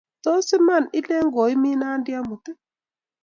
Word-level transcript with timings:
Tos 0.23 0.47
iman 0.57 0.83
ile 0.97 1.17
koimi 1.33 1.71
Nandi 1.81 2.11
amut 2.19 2.45
ii? 2.51 2.59